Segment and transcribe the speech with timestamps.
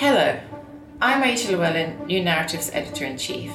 [0.00, 0.38] Hello,
[1.00, 3.52] I'm Rachel Llewellyn, New Naratif's Editor in Chief.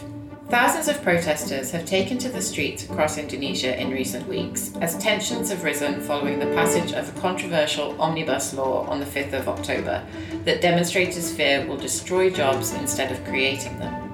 [0.50, 5.52] Thousands of protesters have taken to the streets across Indonesia in recent weeks as tensions
[5.52, 10.06] have risen following the passage of a controversial omnibus law on the 5th of October
[10.44, 14.12] that demonstrators fear will destroy jobs instead of creating them.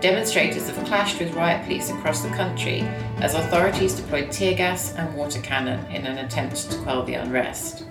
[0.00, 2.80] Demonstrators have clashed with riot police across the country
[3.18, 7.84] as authorities deployed tear gas and water cannon in an attempt to quell the unrest.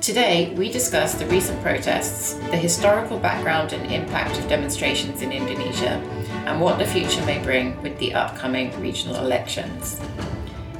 [0.00, 6.00] Today, we discuss the recent protests, the historical background and impact of demonstrations in Indonesia,
[6.46, 9.98] and what the future may bring with the upcoming regional elections.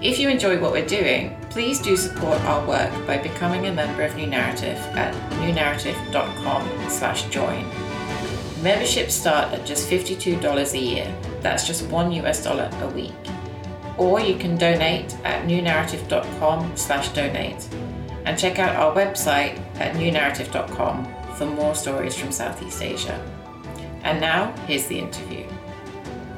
[0.02, 4.02] If you enjoy what we're doing, please do support our work by becoming a member
[4.02, 7.64] of New Naratif at newnaratif.com/join.
[8.62, 11.10] Memberships start at just $52 a year.
[11.40, 13.14] That's just 1 US dollar a week.
[13.96, 17.66] Or you can donate at newnaratif.com/donate
[18.26, 23.14] and check out our website at newnaratif.com for more stories from Southeast Asia.
[24.02, 25.46] And now, here's the interview.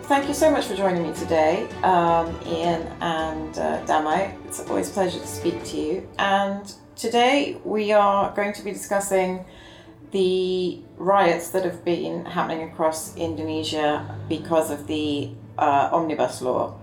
[0.03, 4.35] Thank you so much for joining me today, um, Ian and uh, Damai.
[4.47, 6.09] It's always a pleasure to speak to you.
[6.19, 9.45] And today we are going to be discussing
[10.11, 16.79] the riots that have been happening across Indonesia because of the uh, omnibus law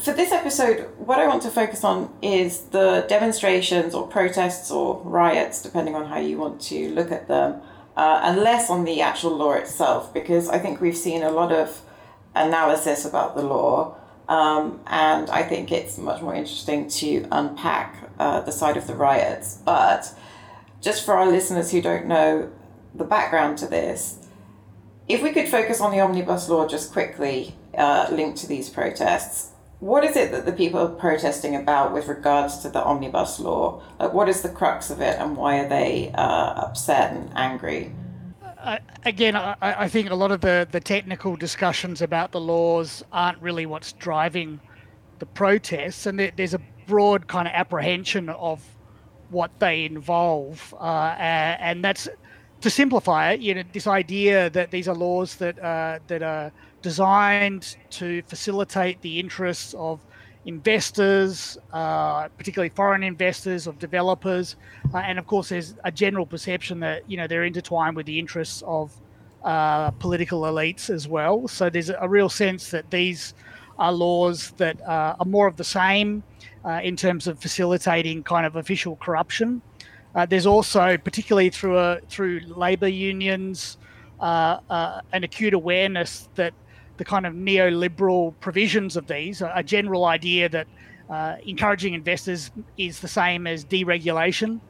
[0.00, 5.00] for this episode, what I want to focus on is the demonstrations or protests or
[5.02, 7.60] riots, depending on how you want to look at them,
[7.96, 11.52] uh, and less on the actual law itself, because I think we've seen a lot
[11.52, 11.80] of
[12.34, 13.96] analysis about the law,
[14.28, 18.94] um, and I think it's much more interesting to unpack uh, the side of the
[18.94, 19.58] riots.
[19.64, 20.14] But
[20.80, 22.50] just for our listeners who don't know
[22.94, 24.18] the background to this,
[25.08, 29.52] if we could focus on the omnibus law just quickly uh, linked to these protests
[29.80, 33.82] what is it that the people are protesting about with regards to the omnibus law?
[34.00, 36.20] Like, what is the crux of it, and why are they uh,
[36.66, 37.92] upset and angry?
[38.58, 43.04] Uh, again, I, I, think a lot of the, the technical discussions about the laws
[43.12, 44.60] aren't really what's driving
[45.20, 48.64] the protests, and there, there's a broad kind of apprehension of
[49.30, 52.08] what they involve, uh, and that's
[52.62, 53.40] to simplify it.
[53.40, 56.50] You know, this idea that these are laws that uh, that are
[56.82, 60.00] designed to facilitate the interests of
[60.48, 64.56] investors, uh, particularly foreign investors, of developers,
[64.94, 68.18] uh, and of course, there's a general perception that you know they're intertwined with the
[68.18, 68.98] interests of
[69.44, 71.46] uh, political elites as well.
[71.48, 73.34] So there's a real sense that these
[73.78, 76.22] are laws that uh, are more of the same
[76.64, 79.62] uh, in terms of facilitating kind of official corruption.
[80.14, 83.76] Uh, there's also, particularly through through labour unions,
[84.20, 86.54] an acute awareness that
[86.98, 90.66] the kind of neoliberal provisions of these, a, general idea that
[91.08, 94.60] uh, encouraging investors is the same as deregulation,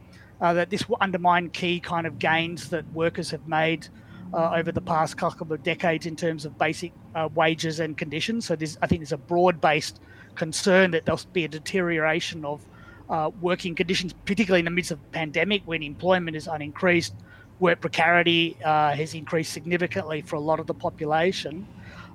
[0.41, 3.89] uh, that this will undermine key kind of gains that workers have made
[4.33, 8.47] uh, over the past couple of decades in terms of basic uh, wages and conditions.
[8.47, 10.01] So I think there's a broad-based
[10.35, 12.61] concern that there'll be a deterioration of
[13.09, 17.13] uh, working conditions, particularly in the midst of a pandemic when employment is unincreased,
[17.59, 21.67] work precarity uh, has increased significantly for a lot of the population.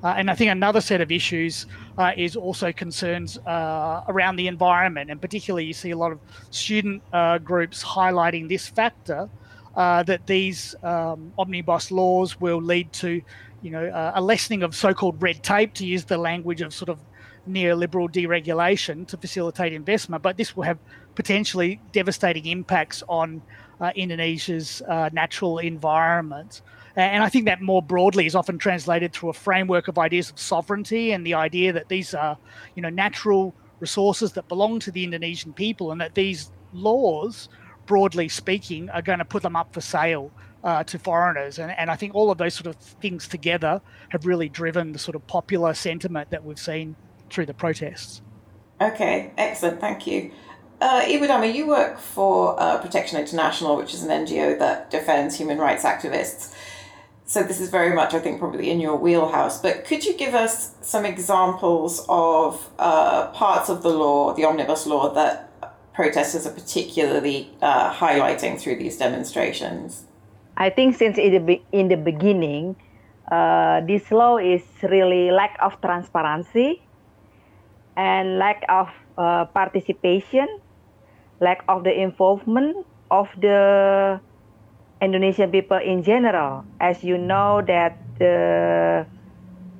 [0.03, 1.65] Uh, and I think another set of issues
[1.97, 5.09] uh, is also concerns uh, around the environment.
[5.09, 6.19] And particularly, you see a lot of
[6.51, 9.29] student uh, groups highlighting this factor
[9.75, 13.21] uh, that these um, omnibus laws will lead to,
[13.61, 16.73] you know, uh, a lessening of so called red tape, to use the language of
[16.73, 16.99] sort of
[17.49, 20.21] neoliberal deregulation to facilitate investment.
[20.21, 20.79] But this will have
[21.15, 23.41] potentially devastating impacts on
[23.95, 24.81] Indonesia's
[25.11, 26.61] natural environment.
[26.95, 30.39] And I think that more broadly is often translated through a framework of ideas of
[30.39, 32.37] sovereignty and the idea that these are,
[32.75, 37.49] you know, natural resources that belong to the Indonesian people and that these laws,
[37.87, 40.31] broadly speaking, are going to put them up for sale
[40.63, 41.57] uh, to foreigners.
[41.57, 44.99] And, and I think all of those sort of things together have really driven the
[44.99, 46.95] sort of popular sentiment that we've seen
[47.29, 48.21] through the protests.
[48.79, 49.81] Okay, excellent.
[49.81, 50.31] Thank you.
[50.79, 55.37] Uh, Ibu Damai, you work for uh, Protection International, which is an NGO that defends
[55.37, 56.53] human rights activists.
[57.25, 59.61] So this is very much, I think, probably in your wheelhouse.
[59.61, 64.85] But could you give us some examples of uh, parts of the law, the omnibus
[64.85, 65.49] law, that
[65.93, 70.05] protesters are particularly uh, highlighting through these demonstrations?
[70.57, 72.75] I think since in the, in the beginning,
[73.31, 76.81] uh, this law is really lack of transparency
[77.95, 80.47] and lack of uh, participation,
[81.39, 84.19] lack of the involvement of the
[85.03, 86.65] Indonesian people in general.
[86.79, 89.07] As you know that the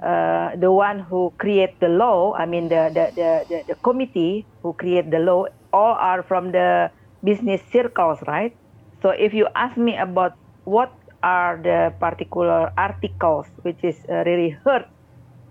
[0.03, 4.47] uh, the one who create the law, I mean the, the, the, the, the committee
[4.61, 6.91] who create the law, all are from the
[7.23, 8.53] business circles, right?
[9.01, 10.33] So if you ask me about
[10.65, 10.93] what
[11.23, 14.85] are the particular articles which is uh, really hurt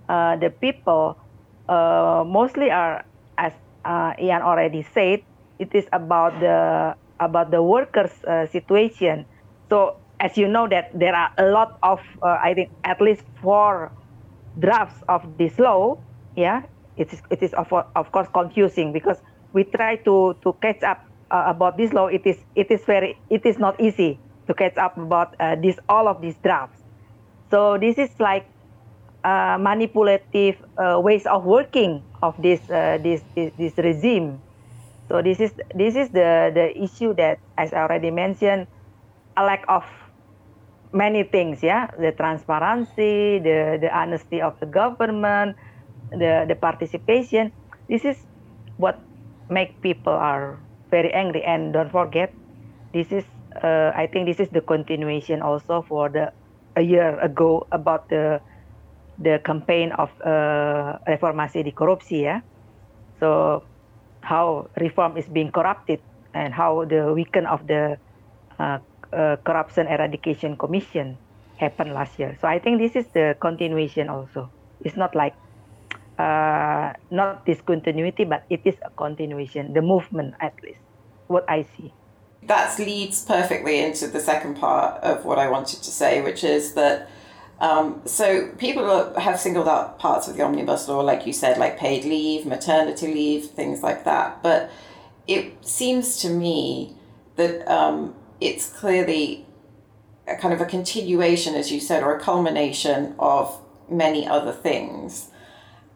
[0.09, 1.19] uh, the people.
[1.69, 3.05] Uh, mostly are,
[3.39, 3.53] as
[3.85, 5.21] uh, Ian already said,
[5.59, 9.27] it is about the about the workers' uh, situation.
[9.73, 13.25] So as you know that there are a lot of uh, I think at least
[13.41, 13.89] four
[14.61, 15.97] drafts of this law.
[16.37, 16.69] Yeah,
[17.01, 19.17] it is it is of, of course confusing because
[19.57, 21.01] we try to to catch up
[21.33, 22.13] uh, about this law.
[22.13, 25.81] It is it is very it is not easy to catch up about uh, this
[25.89, 26.85] all of these drafts.
[27.49, 28.45] So this is like
[29.25, 34.37] uh, manipulative uh, ways of working of this, uh, this this this regime.
[35.09, 38.69] So this is this is the the issue that, as I already mentioned,
[39.37, 39.85] a lack of
[40.93, 41.63] many things.
[41.63, 45.57] Yeah, the transparency, the the honesty of the government,
[46.13, 47.53] the the participation.
[47.89, 48.17] This is
[48.77, 49.01] what
[49.49, 51.43] make people are very angry.
[51.45, 52.33] And don't forget,
[52.93, 53.25] this is
[53.63, 56.33] uh, I think this is the continuation also for the
[56.77, 58.41] a year ago about the
[59.21, 62.41] the campaign of uh, reformasi di korupsi ya.
[63.21, 63.63] So
[64.23, 66.01] how reform is being corrupted
[66.33, 67.99] and how the weaken of the
[68.59, 68.79] uh,
[69.13, 71.19] uh, corruption eradication commission
[71.57, 72.37] happened last year.
[72.41, 74.51] So I think this is the continuation also.
[74.85, 75.35] It's not like
[76.19, 80.81] uh, not discontinuity, but it is a continuation, the movement at least,
[81.29, 81.93] what I see
[82.45, 86.75] that leads perfectly into the second part of what I wanted to say, which is
[86.75, 87.09] that.
[87.61, 91.79] Um, so people have singled out parts of the omnibus law, like you said, like
[91.79, 94.43] paid leave, maternity leave, things like that.
[94.43, 94.69] But
[95.29, 96.97] it seems to me
[97.37, 98.17] that um,
[98.47, 99.47] it's clearly
[100.27, 105.29] a kind of a continuation, as you said, or a culmination of many other things.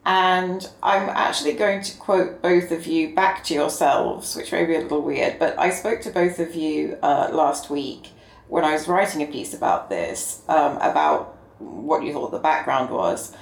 [0.04, 4.76] And I'm actually going to quote both of you back to yourselves, which may be
[4.76, 8.10] a little weird, but I spoke to both of you uh, last week
[8.48, 12.90] when I was writing a piece about this, um, about what you thought the background
[12.90, 13.34] was.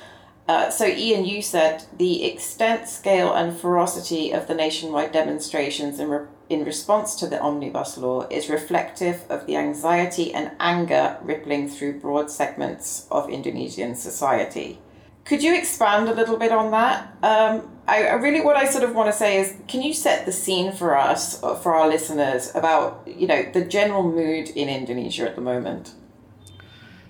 [0.47, 6.09] Uh, so, Ian, you said the extent, scale, and ferocity of the nationwide demonstrations in,
[6.09, 11.69] re- in response to the omnibus law is reflective of the anxiety and anger rippling
[11.69, 14.79] through broad segments of Indonesian society.
[15.25, 17.17] Could you expand a little bit on that?
[17.23, 20.27] Um, I, I, really, what I sort of want to say is, can you set
[20.27, 25.27] the scene for us, for our listeners, about you know the general mood in Indonesia
[25.27, 25.95] at the moment?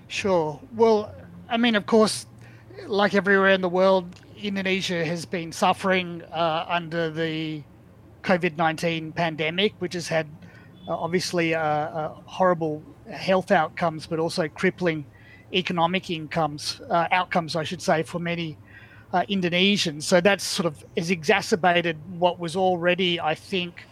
[0.07, 0.61] Sure.
[0.73, 1.13] Well,
[1.49, 2.25] I mean, of course,
[2.87, 4.05] like everywhere in the world,
[4.41, 7.63] Indonesia has been suffering uh, under the
[8.25, 10.27] COVID nineteen pandemic, which has had
[10.87, 12.81] uh, obviously uh, uh horrible
[13.11, 15.05] health outcomes, but also crippling
[15.53, 18.57] economic incomes uh, outcomes, I should say, for many
[19.13, 20.03] uh, Indonesians.
[20.03, 23.83] So that's sort of has exacerbated what was already, I think,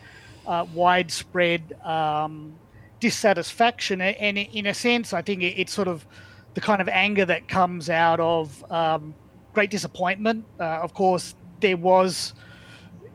[0.73, 2.53] widespread um,
[2.99, 4.01] dissatisfaction.
[4.01, 6.05] And in a sense, I think it's sort of
[6.55, 9.13] the kind of anger that comes out of um,
[9.53, 10.45] great disappointment.
[10.59, 12.33] Of course, there was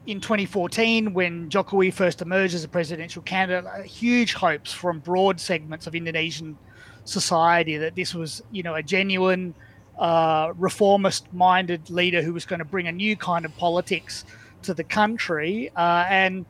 [0.08, 5.86] in 2014 when Jokowi first emerged as a presidential candidate, huge hopes from broad segments
[5.86, 6.56] of Indonesian
[7.04, 9.54] society that this was, you know, a genuine
[9.98, 14.24] uh, reformist-minded leader who was going to bring a new kind of politics
[14.62, 15.70] to the country.
[15.76, 16.46] Uh, and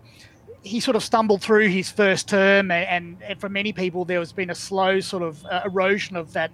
[0.62, 4.32] he sort of stumbled through his first term, and, and, for many people, there has
[4.32, 6.52] been a slow sort of uh, erosion of that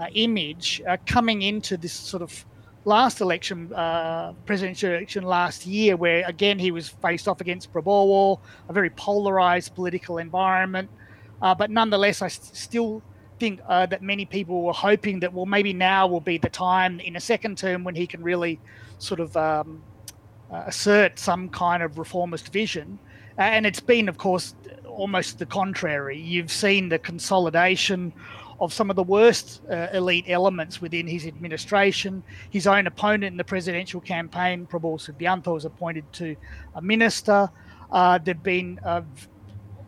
[0.00, 2.44] uh, image uh, coming into this sort of
[2.84, 8.40] last election, uh, presidential election last year, where again he was faced off against Prabowo,
[8.68, 10.88] a very polarized political environment.
[11.42, 13.02] Uh, but nonetheless, I st- still
[13.40, 17.00] think uh, that many people were hoping that well maybe now will be the time
[17.00, 18.60] in a second term when he can really
[18.98, 19.82] sort of um,
[20.52, 22.98] uh, assert some kind of reformist vision
[23.38, 24.54] and it's been of course
[24.86, 28.12] almost the contrary you've seen the consolidation
[28.60, 32.22] of some of the worst uh, elite elements within his administration.
[32.50, 36.36] His own opponent in the presidential campaign, Prabowo Subianto, was appointed to
[36.74, 37.50] a minister.
[37.90, 39.02] Uh, there've been uh,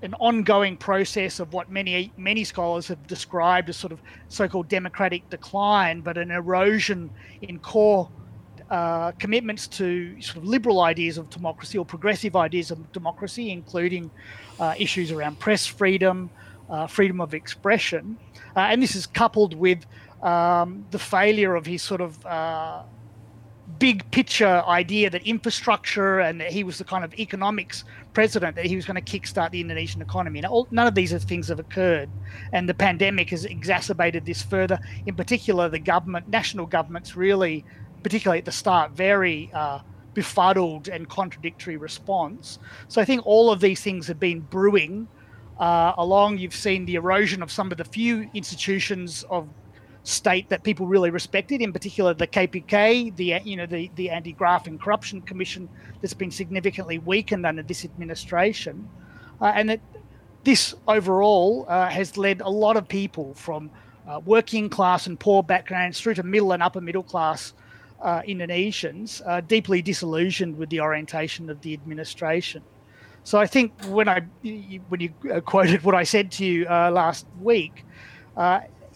[0.02, 5.28] an ongoing process of what many many scholars have described as sort of so-called democratic
[5.30, 7.10] decline, but an erosion
[7.42, 8.08] in core
[8.70, 14.10] uh, commitments to sort of liberal ideas of democracy or progressive ideas of democracy, including
[14.58, 16.30] uh, issues around press freedom,
[16.72, 18.18] uh, freedom of expression,
[18.56, 19.80] uh, and this is coupled with
[20.22, 22.82] um, the failure of his sort of uh,
[23.78, 28.66] big picture idea that infrastructure and that he was the kind of economics president that
[28.66, 30.40] he was going to kickstart the Indonesian economy.
[30.40, 32.08] Now, all, none of these things have occurred,
[32.52, 34.78] and the pandemic has exacerbated this further.
[35.06, 37.64] In particular, the government, national governments, really,
[38.02, 39.80] particularly at the start, very uh,
[40.14, 42.58] befuddled and contradictory response.
[42.88, 45.08] So I think all of these things have been brewing.
[45.62, 46.38] Uh, along.
[46.38, 49.48] You've seen the erosion of some of the few institutions of
[50.02, 54.66] state that people really respected, in particular the KPK, the you know the the Anti-Graft
[54.66, 55.68] and Corruption Commission
[56.00, 58.88] that's been significantly weakened under this administration,
[59.40, 59.80] uh, and that
[60.42, 63.70] this overall uh, has led a lot of people from
[64.08, 67.52] uh, working class and poor backgrounds through to middle and upper middle class
[68.00, 72.64] uh, Indonesians uh, deeply disillusioned with the orientation of the administration.
[73.24, 74.20] So I think when I
[74.88, 77.84] when you uh, quoted what I said to you last week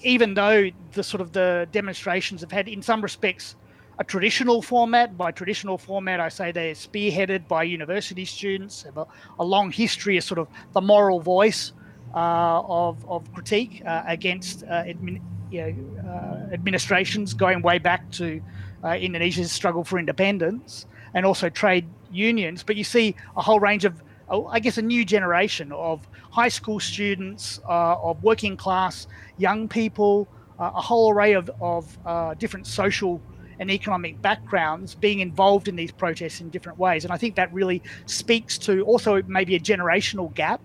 [0.02, 3.56] even though the sort of the demonstrations have had, in some respects,
[3.98, 5.16] a traditional format.
[5.16, 9.06] By traditional format, I say they're spearheaded by university students, have a,
[9.38, 11.72] a long history of sort of the moral voice
[12.14, 18.10] uh, of, of critique uh, against uh, admin, you know, uh, administrations going way back
[18.12, 18.42] to
[18.84, 22.62] uh, Indonesia's struggle for independence and also trade unions.
[22.62, 26.80] But you see a whole range of, I guess, a new generation of high school
[26.80, 29.06] students, uh, of working class
[29.38, 30.28] young people,
[30.58, 33.20] uh, a whole array of, of uh, different social
[33.58, 37.04] and economic backgrounds being involved in these protests in different ways.
[37.04, 40.60] And I think that really speaks to also maybe a generational gap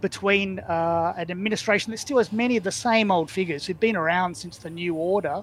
[0.00, 3.96] between uh, an administration that still has many of the same old figures who've been
[3.96, 5.42] around since the New Order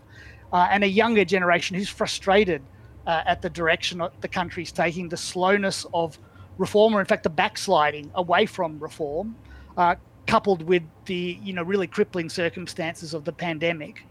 [0.54, 2.62] uh, and a younger generation who's frustrated
[3.06, 6.18] uh, at the direction the country's taking, the slowness of
[6.58, 9.36] reform, or in fact, the backsliding away from reform.
[9.78, 9.96] Uh,
[10.28, 14.04] coupled with the you know really crippling circumstances of the pandemic.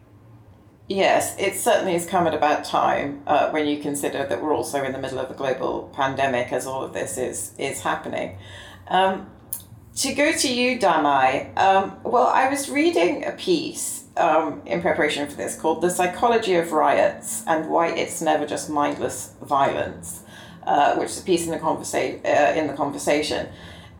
[0.88, 4.54] Yes, it certainly has come at a bad time uh, when you consider that we're
[4.54, 8.38] also in the middle of a global pandemic as all of this is is happening.
[8.88, 9.30] Um,
[9.96, 15.28] to go to you, Damai, um, well, I was reading a piece um, in preparation
[15.28, 20.23] for this called The Psychology of Riots and Why It's Never Just Mindless Violence,
[20.66, 23.48] uh, which is a piece in the, conversa- uh, in the conversation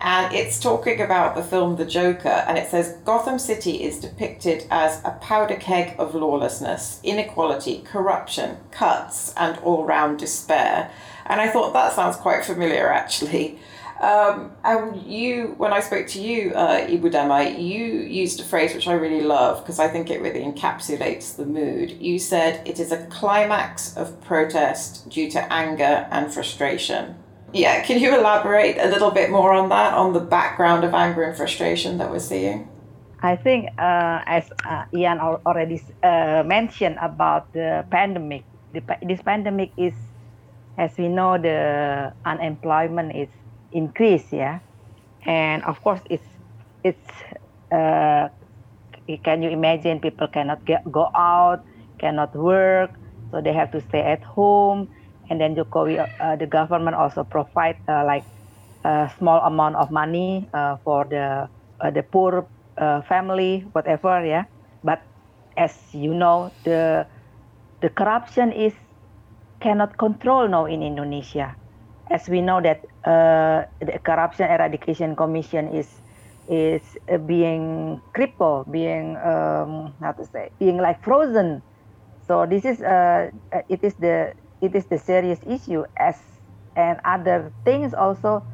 [0.01, 4.67] and it's talking about the film The Joker, and it says Gotham City is depicted
[4.71, 10.91] as a powder keg of lawlessness, inequality, corruption, cuts, and all round despair.
[11.25, 13.59] And I thought that sounds quite familiar actually.
[14.01, 18.89] Um, and you, when I spoke to you, uh, Ibu you used a phrase which
[18.89, 21.93] I really love because I think it really encapsulates the mood.
[22.01, 27.17] You said it is a climax of protest due to anger and frustration.
[27.53, 31.23] Yeah, can you elaborate a little bit more on that, on the background of anger
[31.23, 32.69] and frustration that we're seeing?
[33.23, 39.71] I think, uh, as uh, Ian already uh, mentioned about the pandemic, the, this pandemic
[39.79, 39.95] is,
[40.77, 43.29] as we know, the unemployment is
[43.75, 44.61] increased, yeah,
[45.27, 46.29] and of course, it's
[46.85, 47.09] it's.
[47.73, 48.29] Uh,
[49.25, 51.61] can you imagine people cannot get, go out,
[52.01, 52.91] cannot work,
[53.31, 54.89] so they have to stay at home
[55.31, 58.27] and then Jokowi, uh, the government also provide uh, like
[58.85, 61.49] a small amount of money uh, for the
[61.81, 64.45] uh, the poor uh, family, whatever, yeah.
[64.83, 65.01] But
[65.57, 67.07] as you know, the
[67.83, 68.75] the corruption is
[69.61, 71.57] cannot control now in Indonesia,
[72.11, 75.89] as we know that uh, the Corruption Eradication Commission is
[76.47, 76.83] is
[77.27, 81.63] being crippled, being um, how to say, being like frozen.
[82.27, 82.81] So this is
[83.69, 86.17] it is the it is the serious issue as
[86.77, 88.45] and other things also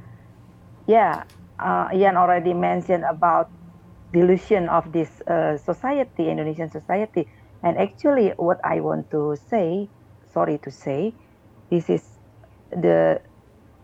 [0.87, 1.25] yeah
[1.59, 3.49] uh, Ian already mentioned about
[4.13, 7.29] delusion of this uh, society Indonesian society
[7.63, 9.91] and actually what I want to say
[10.33, 11.15] sorry to say
[11.71, 12.05] this is
[12.71, 13.21] the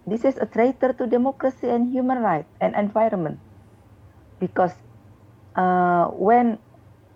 [0.06, 3.40] this is a traitor to democracy and human rights and environment.
[4.40, 4.74] Because
[5.56, 6.58] uh, when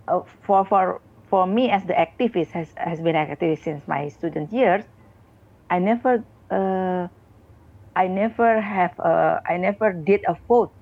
[0.08, 4.52] uh, for for for me as the activist has, has been activist since my student
[4.52, 4.84] years
[5.70, 7.08] I never uh,
[7.96, 10.74] I never have uh, I never did a vote.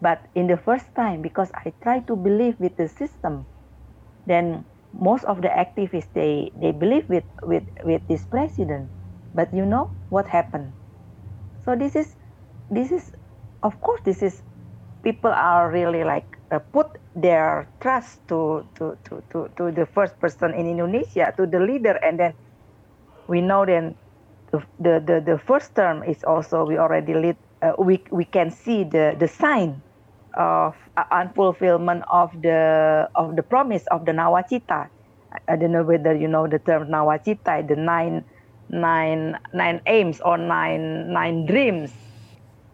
[0.00, 3.46] But in the first time because I try to believe with the system
[4.26, 8.92] then most of the activists they they believe with with with this president.
[9.34, 10.79] But you know what happened
[11.70, 12.16] so this is
[12.70, 13.14] this is
[13.62, 14.42] of course this is
[15.06, 20.18] people are really like uh, put their trust to, to to to to the first
[20.18, 22.34] person in Indonesia to the leader and then
[23.30, 23.94] we know then
[24.50, 28.82] the, the, the, first term is also we already lead, uh, we, we can see
[28.82, 29.80] the, the sign
[30.34, 34.90] of uh, unfulfillment of the of the promise of the nawacita.
[35.46, 38.24] I don't know whether you know the term nawacita, the nine
[38.70, 41.92] nine nine aims or nine nine dreams.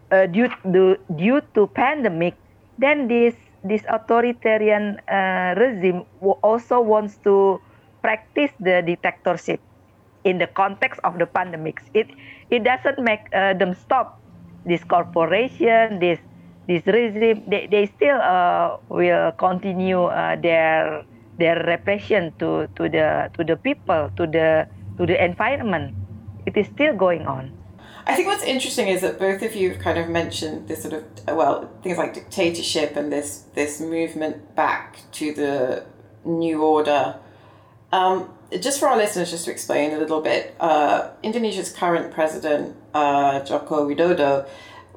[0.09, 2.33] Uh, due to due to pandemic,
[2.79, 7.59] then this this authoritarian uh, regime also wants to
[8.01, 9.59] practice the dictatorship
[10.23, 11.83] in the context of the pandemics.
[11.93, 12.07] It
[12.49, 14.21] it doesn't make uh, them stop
[14.63, 16.19] this corporation, this
[16.67, 21.03] this regime they, they still uh, will continue uh, their
[21.39, 25.95] their repression to to the to the people to the to the environment
[26.45, 27.51] it is still going on
[28.07, 30.93] I think what's interesting is that both of you have kind of mentioned this sort
[30.93, 35.85] of well things like dictatorship and this this movement back to the
[36.23, 37.19] new order.
[37.91, 38.29] Um,
[38.61, 43.41] just for our listeners, just to explain a little bit, uh, Indonesia's current president uh,
[43.41, 44.47] Joko Widodo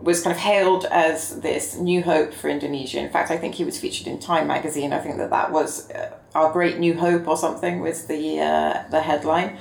[0.01, 2.99] was kind of hailed as this new hope for Indonesia.
[2.99, 4.93] In fact, I think he was featured in Time magazine.
[4.93, 8.85] I think that that was uh, our great new hope or something was the uh,
[8.91, 9.59] the headline.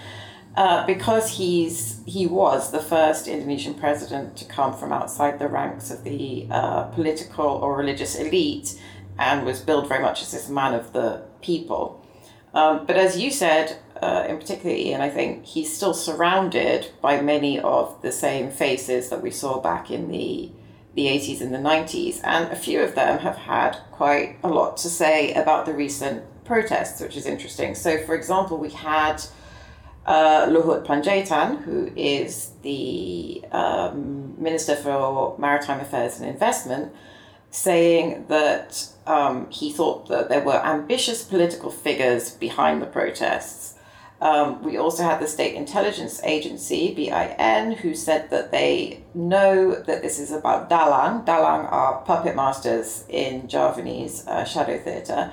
[0.60, 5.90] Uh, because he's he was the first Indonesian president to come from outside the ranks
[5.90, 8.78] of the uh, political or religious elite,
[9.18, 12.06] and was billed very much as this man of the people.
[12.54, 17.22] Um, but as you said, uh, in particular, Ian, I think he's still surrounded by
[17.22, 20.52] many of the same faces that we saw back in the
[20.94, 24.76] the 80s and the 90s, and a few of them have had quite a lot
[24.76, 27.76] to say about the recent protests, which is interesting.
[27.76, 29.24] So, for example, we had
[30.10, 36.92] uh, Luhut Panjaitan, who is the um, Minister for Maritime Affairs and Investment,
[37.52, 43.76] saying that um, he thought that there were ambitious political figures behind the protests.
[44.20, 50.02] Um, we also had the State Intelligence Agency, BIN, who said that they know that
[50.02, 51.24] this is about Dalang.
[51.24, 55.32] Dalang are puppet masters in Javanese uh, shadow theatre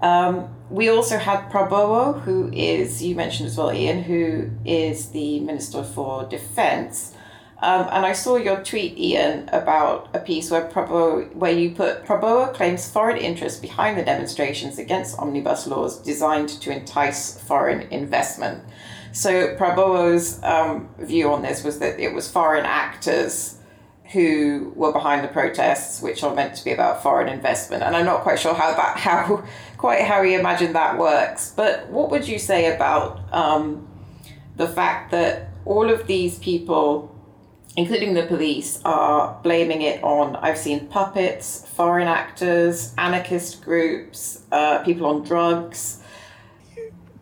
[0.00, 5.40] um, we also had Prabowo, who is, you mentioned as well, Ian, who is the
[5.40, 7.14] Minister for Defence.
[7.62, 12.06] Um, and I saw your tweet, Ian, about a piece where Prabowo, where you put
[12.06, 18.64] Prabowo claims foreign interests behind the demonstrations against omnibus laws designed to entice foreign investment.
[19.12, 23.58] So Prabowo's um, view on this was that it was foreign actors
[24.12, 27.82] who were behind the protests, which are meant to be about foreign investment.
[27.82, 29.44] And I'm not quite sure how that how
[29.80, 31.54] quite how he imagined that works.
[31.56, 33.88] But what would you say about um,
[34.56, 37.10] the fact that all of these people,
[37.78, 40.36] including the police, are blaming it on?
[40.36, 46.02] I've seen puppets, foreign actors, anarchist groups, uh, people on drugs.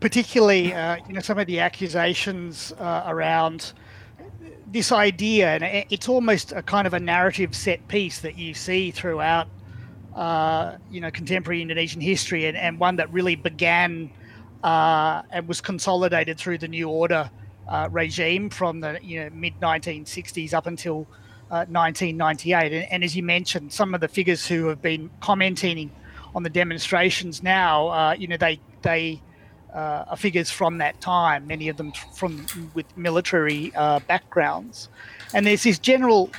[0.01, 3.73] Particularly, uh, you know, some of the accusations uh, around
[4.67, 8.91] this idea, and it's almost a kind of a narrative set piece that you see
[8.91, 9.47] throughout,
[10.19, 14.11] uh, you know, contemporary Indonesian history, and, and one that really began
[14.65, 17.31] uh, and was consolidated through the New Order
[17.69, 21.07] uh, regime from the you know mid 1960s up until
[21.51, 22.57] 1998.
[22.57, 25.91] Uh, and, and, as you mentioned, some of the figures who have been commenting
[26.35, 29.23] on the demonstrations now, uh, you know, they they
[29.73, 34.89] uh, are figures from that time, many of them from with military uh, backgrounds.
[35.33, 36.31] And there's this general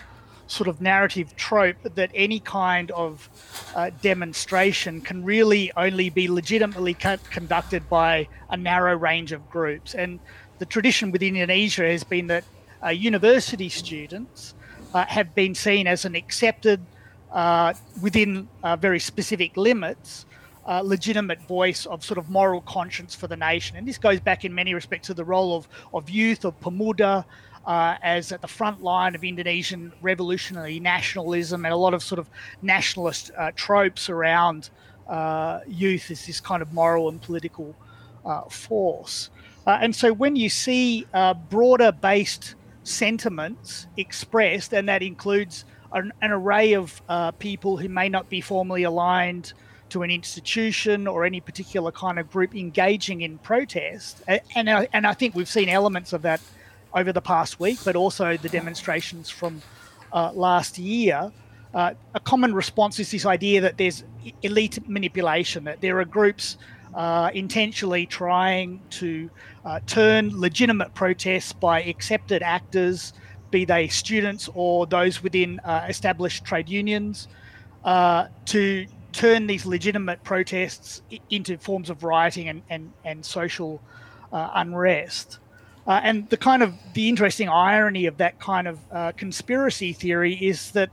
[0.49, 3.29] sort of narrative trope that any kind of
[3.75, 9.93] uh, demonstration can really only be legitimately co- conducted by a narrow range of groups.
[9.93, 10.19] And
[10.57, 12.43] the tradition within Indonesia has been that
[12.83, 14.55] uh, university students
[14.93, 16.79] uh, have been seen as an accepted,
[17.31, 20.25] uh, within very specific limits,
[20.65, 23.77] uh, legitimate voice of sort of moral conscience for the nation.
[23.77, 27.25] And this goes back in many respects to the role of, of youth, of Pemuda,
[27.65, 32.19] uh, as at the front line of Indonesian revolutionary nationalism and a lot of sort
[32.19, 32.29] of
[32.61, 34.69] nationalist uh, tropes around
[35.07, 37.75] uh, youth as this kind of moral and political
[38.25, 39.29] uh, force.
[39.67, 41.05] Uh, and so when you see
[41.49, 47.01] broader based sentiments expressed, and that includes an, an array of
[47.39, 49.53] people who may not be formally aligned
[49.89, 54.21] to an institution or any particular kind of group engaging in protest.
[54.55, 56.41] And, uh, and I think we've seen elements of that
[56.93, 59.61] over the past week, but also the demonstrations from
[60.11, 61.31] uh, last year.
[61.73, 64.03] Uh, a common response is this idea that there's
[64.41, 66.57] elite manipulation, that there are groups
[66.95, 69.29] uh, intentionally trying to
[69.65, 73.13] uh, turn legitimate protests by accepted actors,
[73.51, 77.27] be they students or those within uh, established trade unions,
[78.45, 83.81] to turn these legitimate protests into forms of rioting and, and, and social
[84.31, 85.39] uh, unrest.
[85.89, 90.35] Uh, and the kind of the interesting irony of that kind of uh, conspiracy theory
[90.35, 90.91] is that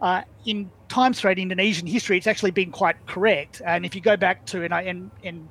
[0.00, 3.60] uh, in times throughout Indonesian history, it's actually been quite correct.
[3.66, 5.48] And if you go back to and, and, and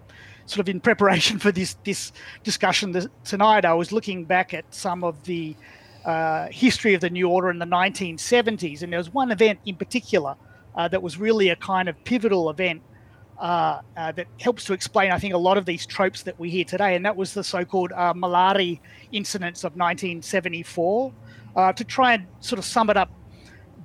[0.47, 2.11] sort of in preparation for this this
[2.43, 5.55] discussion this, tonight, I was looking back at some of the
[6.03, 9.75] uh, history of the New Order in the 1970s, and there was one event in
[9.75, 10.35] particular
[10.73, 12.81] uh, that was really a kind of pivotal event
[13.39, 16.49] uh, uh, that helps to explain, I think, a lot of these tropes that we
[16.49, 16.95] hear today.
[16.95, 18.79] And that was the so called uh, Malari
[19.11, 21.13] incidents of 1974.
[21.55, 23.11] Uh, to try and sort of sum it up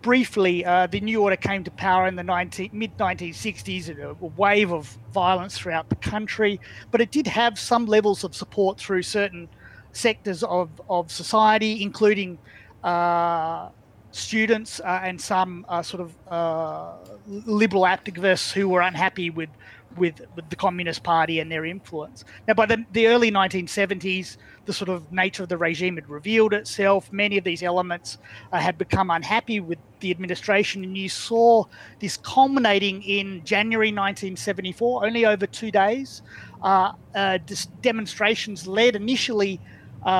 [0.02, 4.14] briefly, uh, the New Order came to power in the 19, mid 1960s, a, a
[4.14, 6.60] wave of violence throughout the country,
[6.90, 9.48] but it did have some levels of support through certain
[9.92, 12.38] sectors of, of society, including
[12.82, 13.68] uh,
[14.12, 16.92] students uh, and some uh, sort of uh,
[17.26, 19.48] liberal activists who were unhappy with,
[19.96, 22.24] with, with the Communist Party and their influence.
[22.46, 26.52] Now, by the, the early 1970s, the sort of nature of the regime had revealed
[26.52, 27.12] itself.
[27.12, 28.18] Many of these elements
[28.52, 31.64] uh, had become unhappy with the administration, and you saw
[31.98, 36.22] this culminating in January 1974, only over two days.
[36.62, 37.38] Uh, uh,
[37.80, 39.60] demonstrations led initially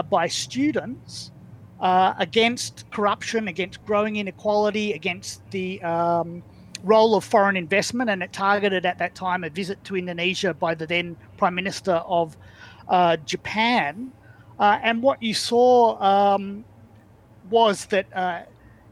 [0.09, 1.33] by students
[1.83, 6.43] uh, against corruption, against growing inequality, against the um,
[6.85, 10.75] role of foreign investment, and it targeted at that time a visit to Indonesia by
[10.75, 12.37] the then Prime Minister of
[12.89, 14.13] uh, Japan.
[14.61, 16.65] Uh, and what you saw um,
[17.51, 18.43] was that uh,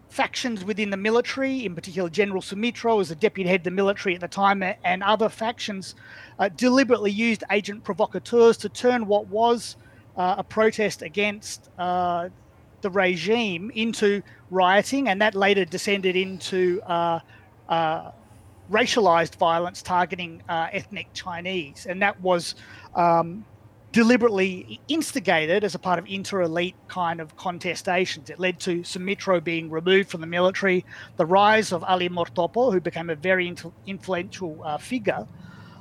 [0.09, 4.17] factions within the military, in particular General Sumitro was the deputy head of the military
[4.17, 5.95] at the time, and other factions
[6.41, 9.77] uh, deliberately used agent provocateurs to turn what was
[10.17, 12.29] uh, a protest against uh,
[12.83, 17.21] the regime into rioting, and that later descended into uh,
[17.69, 18.11] uh,
[18.71, 22.55] racialized violence targeting uh, ethnic Chinese, and that was
[22.95, 23.45] um,
[23.93, 28.31] deliberately instigated as a part of inter-elite kind of contestations.
[28.31, 30.85] It led to Sumitro being removed from the military,
[31.17, 33.53] the rise of Ali Murtopo, who became a very
[33.87, 35.27] influential uh, figure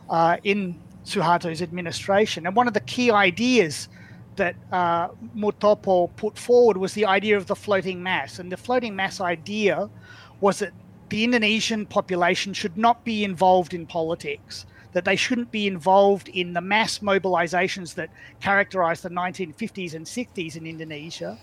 [0.09, 2.47] uh, in Suharto's administration.
[2.47, 3.89] And one of the key ideas
[4.39, 8.39] that uh, Murtopo put forward was the idea of the floating mass.
[8.39, 9.89] And the floating mass idea
[10.41, 10.73] was that
[11.09, 16.53] the Indonesian population should not be involved in politics, that they shouldn't be involved in
[16.53, 21.37] the mass mobilizations that characterized the 1950s and 60s in Indonesia.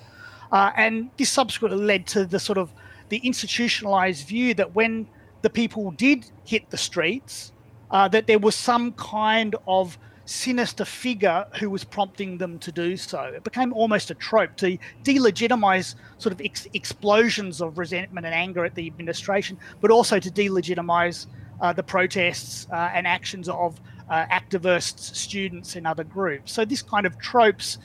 [0.51, 2.73] Uh, and this subsequently led to the sort of
[3.09, 5.07] the institutionalized view that when
[5.43, 7.53] the people did hit the streets,
[7.91, 12.97] uh, that there was some kind of sinister figure who was prompting them to do
[12.97, 13.23] so.
[13.23, 18.65] It became almost a trope to delegitimize sort of ex- explosions of resentment and anger
[18.65, 21.27] at the administration, but also to delegitimize
[21.61, 26.53] uh, the protests uh, and actions of uh, activists, students, and other groups.
[26.53, 27.79] So, this kind of tropes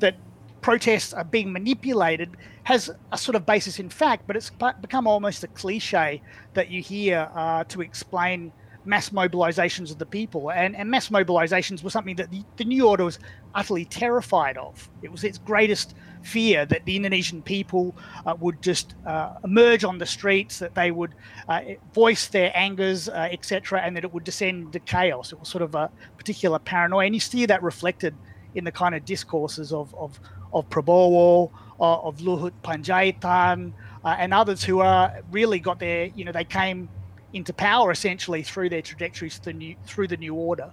[0.00, 0.16] that
[0.60, 2.30] protests are being manipulated
[2.64, 6.22] has a sort of basis in fact, but it's become almost a cliche
[6.54, 8.50] that you hear uh, to explain
[8.84, 10.50] mass mobilizations of the people.
[10.50, 13.18] And, and mass mobilizations were something that the, the, New Order was
[13.54, 14.88] utterly terrified of.
[15.02, 19.98] It was its greatest fear that the Indonesian people uh, would just uh, emerge on
[19.98, 21.14] the streets, that they would
[21.48, 21.60] uh,
[21.92, 25.32] voice their angers, uh, etc., and that it would descend to chaos.
[25.32, 27.06] It was sort of a particular paranoia.
[27.06, 28.14] And you see that reflected
[28.54, 30.20] in the kind of discourses of, of,
[30.52, 33.72] of Prabowo, uh, of Luhut Panjaitan,
[34.04, 36.88] uh, and others who are really got their, you know, they came
[37.34, 40.70] into power essentially through their trajectories through the new, through the new order.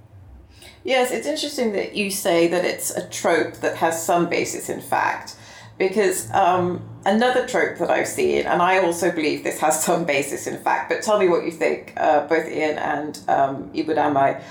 [0.83, 4.79] Yes, it's interesting that you say that it's a trope that has some basis in
[4.79, 5.35] fact,
[5.77, 10.45] because um, another trope that I've seen, and I also believe this has some basis
[10.45, 14.41] in fact, but tell me what you think, uh, both Ian and um, Ibu Uh,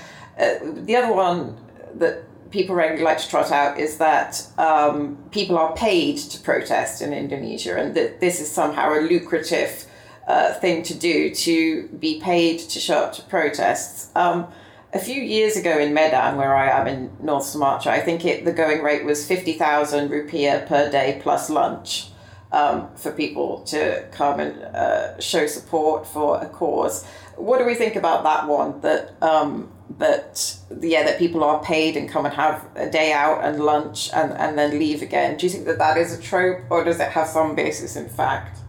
[0.89, 1.57] the other one
[1.95, 7.01] that people regularly like to trot out is that um, people are paid to protest
[7.01, 9.85] in Indonesia, and that this is somehow a lucrative
[10.27, 14.09] uh, thing to do to be paid to show up to protests.
[14.15, 14.47] Um,
[14.93, 18.43] a few years ago in Medan, where I am in North Sumatra, I think it,
[18.43, 22.09] the going rate was 50,000 rupiah per day plus lunch
[22.51, 27.05] um, for people to come and uh, show support for a cause.
[27.37, 28.81] What do we think about that one?
[28.81, 33.43] That um, that yeah, that people are paid and come and have a day out
[33.43, 35.37] and lunch and, and then leave again.
[35.37, 38.09] Do you think that that is a trope, or does it have some basis in
[38.09, 38.60] fact?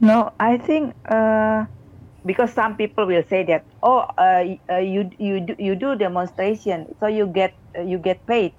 [0.00, 1.66] No, I think uh,
[2.24, 6.86] because some people will say that oh uh, uh, you you do, you do demonstration
[7.00, 8.54] so you get uh, you get paid.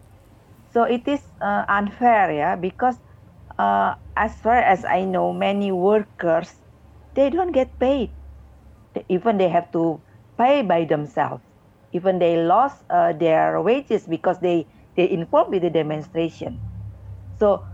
[0.74, 2.98] So it is uh, unfair, yeah, because
[4.16, 6.52] as far as I know, many workers
[7.16, 8.16] they don't get paid.
[9.10, 10.04] Even they have to
[10.38, 11.44] pay by themselves.
[11.92, 16.62] Even they lost their wages because they they involved with the demonstration.
[17.40, 17.66] So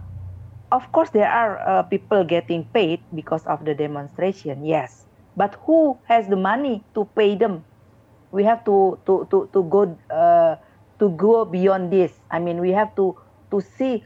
[0.72, 5.06] of course there are uh, people getting paid because of the demonstration yes.
[5.38, 7.64] But who has the money to pay them?
[8.32, 10.56] We have to to to, to go uh,
[11.00, 12.12] to go beyond this.
[12.32, 13.16] I mean we have to
[13.52, 14.04] to see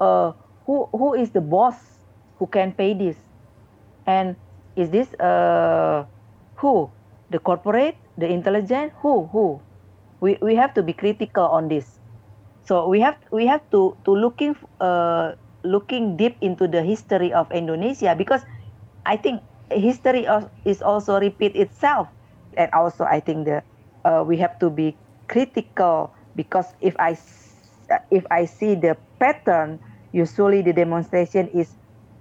[0.00, 0.32] uh,
[0.64, 1.76] who who is the boss
[2.38, 3.16] who can pay this?
[4.06, 4.36] And
[4.76, 6.04] is this uh,
[6.56, 6.90] who?
[7.30, 7.96] The corporate?
[8.16, 8.92] The intelligent?
[9.02, 9.26] Who?
[9.32, 9.60] Who?
[10.20, 11.98] We, we have to be critical on this.
[12.64, 15.34] So we have we have to to looking uh,
[15.66, 18.42] looking deep into the history of Indonesia because
[19.04, 20.26] I think history
[20.64, 22.08] is also repeat itself,
[22.56, 23.62] and also I think the
[24.04, 24.98] uh, we have to be
[25.28, 27.18] critical because if I
[28.10, 29.80] if I see the pattern,
[30.12, 31.76] usually the demonstration is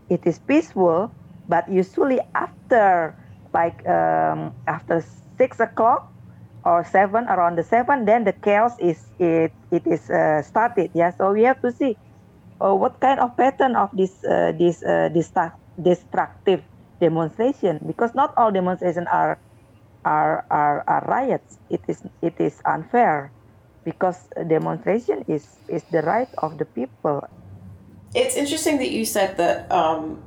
[0.10, 1.14] it is peaceful,
[1.48, 3.18] but usually after
[3.54, 5.04] like um, after
[5.38, 6.12] six o'clock
[6.64, 10.92] or seven around the seven, then the chaos is it it is uh, started.
[10.94, 11.98] Yeah, so we have to see
[12.62, 15.10] uh, what kind of pattern of this uh, this uh,
[15.82, 16.63] destructive
[17.00, 19.38] demonstration because not all demonstrations are
[20.06, 21.58] are, are are riots.
[21.70, 23.32] It is it is unfair
[23.84, 27.28] because demonstration is is the right of the people.
[28.13, 30.24] It's interesting that you said that um,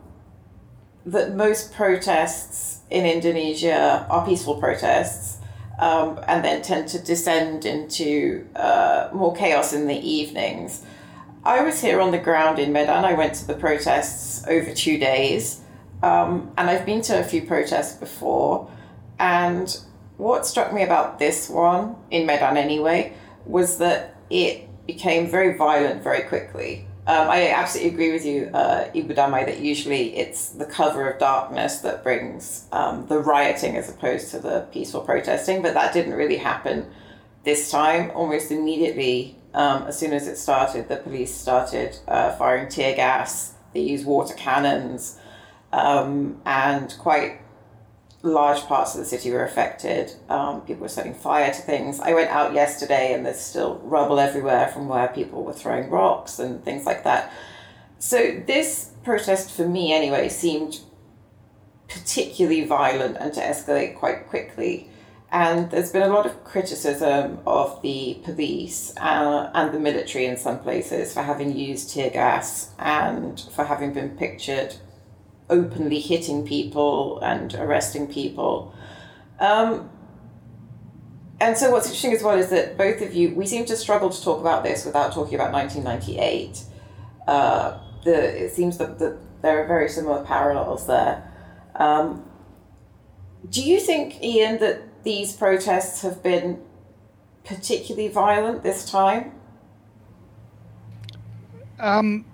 [1.06, 5.38] that most protests in Indonesia are peaceful protests.
[5.78, 10.82] Um, and then tend to descend into uh, more chaos in the evenings.
[11.44, 13.04] I was here on the ground in Medan.
[13.04, 15.60] I went to the protests over two days,
[16.02, 18.70] um, and I've been to a few protests before.
[19.18, 19.76] And
[20.16, 23.14] what struck me about this one, in Medan anyway,
[23.46, 26.86] was that it became very violent very quickly.
[27.06, 31.18] Um, I absolutely agree with you, uh, Ibu Damai, that usually it's the cover of
[31.18, 36.12] darkness that brings um, the rioting as opposed to the peaceful protesting, but that didn't
[36.12, 36.90] really happen
[37.44, 38.10] this time.
[38.10, 43.54] Almost immediately, um, as soon as it started, the police started uh, firing tear gas,
[43.74, 45.18] they used water cannons,
[45.72, 47.40] um, and quite
[48.22, 50.12] large parts of the city were affected.
[50.28, 52.00] Um, people were setting fire to things.
[52.00, 56.38] I went out yesterday and there's still rubble everywhere from where people were throwing rocks
[56.38, 57.32] and things like that.
[58.00, 60.80] So, this protest for me, anyway, seemed
[61.88, 64.90] particularly violent and to escalate quite quickly.
[65.30, 70.38] And there's been a lot of criticism of the police uh, and the military in
[70.38, 74.76] some places for having used tear gas and for having been pictured
[75.50, 78.74] openly hitting people and arresting people.
[79.38, 79.90] Um,
[81.40, 84.10] and so, what's interesting as well is that both of you, we seem to struggle
[84.10, 86.64] to talk about this without talking about 1998.
[87.26, 91.30] Uh, the, it seems that, that there are very similar parallels there.
[91.76, 92.24] Um,
[93.48, 96.60] do you think, Ian, that these protests have been
[97.44, 99.32] particularly violent this time?
[101.78, 102.24] Um,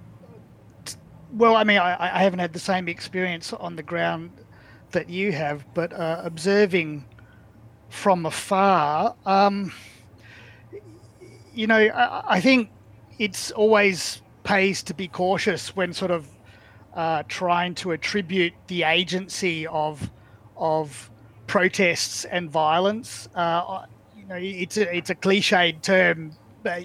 [1.32, 4.30] well, I mean, I, I, haven't had the same experience on the ground
[4.92, 7.04] that you have, but uh, observing
[7.90, 9.72] from afar, um,
[11.52, 12.70] you know, I, I, think
[13.18, 16.26] it's always pays to be cautious when sort of
[16.94, 20.10] uh, trying to attribute the agency of
[20.56, 21.10] of
[21.46, 23.28] protests and violence.
[23.34, 26.32] Uh, you know, it's a, it's a cliched term
[26.66, 26.80] uh,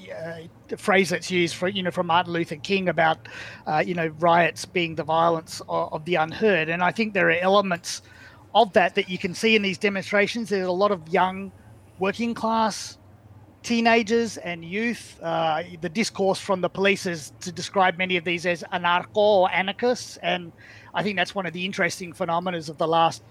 [0.77, 3.17] phrase that's used for you know from Martin Luther King about
[3.65, 7.29] uh, you know riots being the violence of, of, the unheard, and I think there
[7.29, 8.01] are elements
[8.53, 10.49] of that that you can see in these demonstrations.
[10.49, 11.51] There's a lot of young,
[11.97, 12.97] working class
[13.63, 15.19] teenagers and youth.
[15.21, 19.51] Uh, the discourse from the police is to describe many of these as anarcho or
[19.51, 20.51] anarchists, and
[20.93, 23.23] I think that's one of the interesting phenomena of the last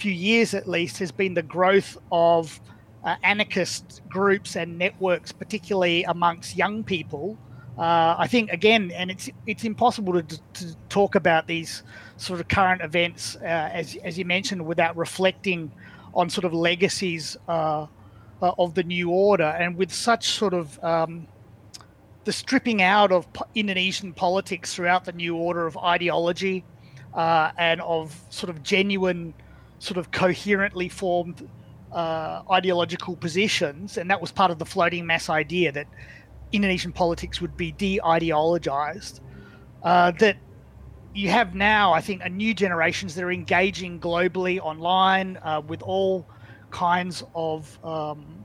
[0.00, 2.60] few years, at least, has been the growth of
[3.04, 7.38] uh, anarchist groups and networks, particularly amongst young people.
[7.78, 11.82] Uh, I think again, and it's it's impossible to, to talk about these
[12.16, 15.70] sort of current events uh, as as you mentioned without reflecting
[16.12, 17.86] on sort of legacies uh,
[18.42, 21.26] uh, of the new order, and with such sort of um,
[22.24, 26.64] the stripping out of Indonesian politics throughout the new order of ideology
[27.14, 29.32] uh, and of sort of genuine,
[29.80, 31.48] sort of coherently formed
[31.90, 35.88] uh, ideological positions, and that was part of the floating mass idea that
[36.52, 39.20] Indonesian politics would be de-ideologized.
[39.82, 40.36] Uh, that
[41.14, 45.82] you have now, I think, a new generations that are engaging globally online uh, with
[45.82, 46.26] all
[46.70, 48.44] kinds of um,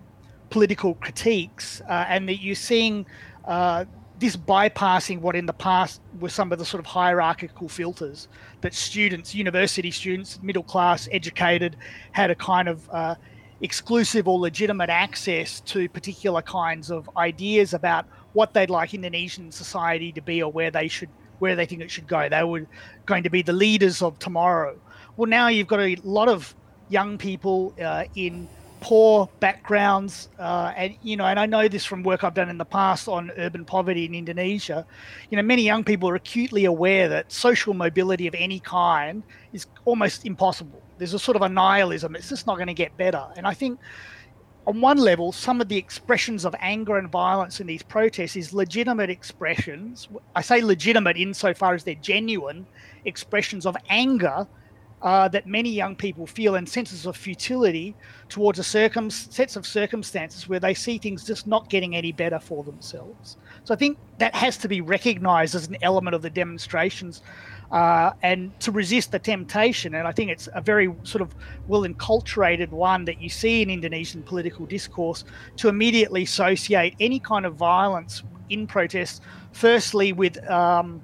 [0.50, 3.06] political critiques, uh, and that you're seeing
[3.44, 3.86] uh,
[4.18, 8.28] this bypassing what in the past were some of the sort of hierarchical filters
[8.66, 11.76] that students, university students, middle class, educated,
[12.14, 13.14] had a kind of uh,
[13.62, 20.12] exclusive or legitimate access to particular kinds of ideas about what they'd like Indonesian society
[20.12, 22.28] to be or where they should where they think it should go.
[22.28, 22.66] They were
[23.06, 24.76] going to be the leaders of tomorrow.
[25.16, 26.56] Well, now you've got a lot of
[26.90, 28.48] young people uh, in
[28.86, 32.60] poor backgrounds, uh, and you know, and I know this from work I've done in
[32.60, 34.86] the past on urban poverty in Indonesia.
[35.32, 39.66] You know, many young people are acutely aware that social mobility of any kind is
[39.86, 42.16] almost impossible there's a sort of a nihilism.
[42.16, 43.26] It's just not going to get better.
[43.36, 43.80] And I think
[44.68, 48.54] on one level, some of the expressions of anger and violence in these protests is
[48.54, 50.08] legitimate expressions.
[50.36, 52.66] I say legitimate insofar as they're genuine
[53.04, 54.48] expressions of anger
[55.06, 57.96] uh, that many young people feel and senses of futility
[58.28, 62.40] towards a circum- sets of circumstances where they see things just not getting any better
[62.40, 63.38] for themselves.
[63.66, 67.22] So I think that has to be recognised as an element of the demonstrations.
[67.72, 69.96] Uh, and to resist the temptation.
[69.96, 71.34] And I think it's a very sort of
[71.68, 75.26] well enculturated one that you see in Indonesian political discourse
[75.58, 79.20] to immediately associate any kind of violence in protests,
[79.52, 81.02] firstly with um,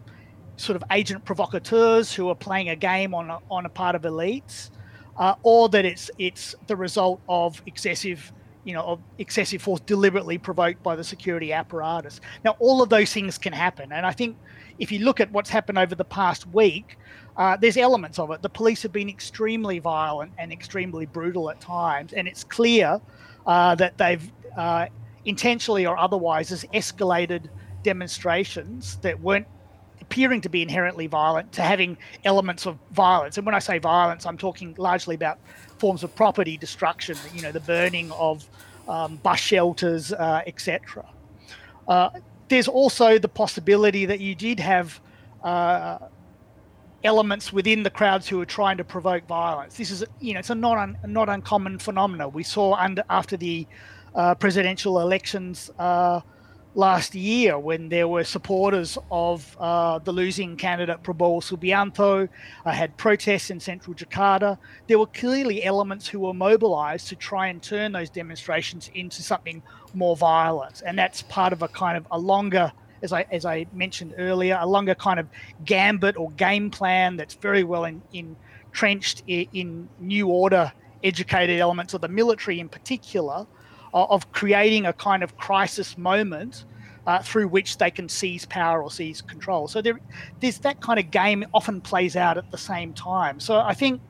[0.58, 4.04] sort of agent provocateurs who are playing a game on a, on a part of
[4.04, 4.70] elites,
[5.18, 8.32] uh, or that it's it's the result of excessive
[8.64, 12.22] you know of excessive force deliberately provoked by the security apparatus.
[12.46, 14.38] Now all of those things can happen, and I think
[14.80, 16.98] if you look at what's happened over the past week.
[17.38, 18.42] Uh, there's elements of it.
[18.42, 23.00] The police have been extremely violent and extremely brutal at times, and it's clear
[23.48, 24.88] uh, that they've uh,
[25.26, 27.50] intentionally or otherwise has escalated
[27.84, 29.48] demonstrations that weren't
[30.12, 33.38] appearing to be inherently violent to having elements of violence.
[33.38, 35.40] And when I say violence, I'm talking largely about
[35.78, 38.46] forms of property destruction, you know, the burning of
[38.90, 41.06] um, bus shelters, uh, etc.
[41.88, 42.10] Uh,
[42.50, 45.00] there's also the possibility that you did have
[45.44, 46.00] uh,
[47.06, 49.78] elements within the crowds who are trying to provoke violence.
[49.78, 52.34] This is, you know, it's a not un, not uncommon phenomenon.
[52.34, 53.66] We saw under after the
[54.14, 56.20] uh, presidential elections uh,
[56.74, 62.30] last year when there were supporters of uh, the losing candidate Prabowo Subianto,
[62.66, 64.58] I had protests in central Jakarta.
[64.88, 69.62] There were clearly elements who were mobilized to try and turn those demonstrations into something
[69.94, 70.82] more violent.
[70.86, 74.58] And that's part of a kind of a longer, as I, as I mentioned earlier,
[74.60, 75.28] a longer kind of
[75.66, 80.72] gambit or game plan that's very well in, entrenched in, in new order
[81.04, 83.46] educated elements of the military in particular
[83.94, 86.66] of creating a kind of crisis moment
[87.08, 89.68] uh, through which they can seize power or seize control.
[89.68, 90.00] So there,
[90.40, 93.40] there's that kind of game often plays out at the same time.
[93.40, 94.02] So I think,